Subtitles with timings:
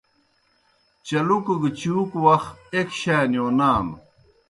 [1.07, 3.95] چلُکوْ گہ چُوکوْ وخ ایْک شانِیؤ نانوْ۔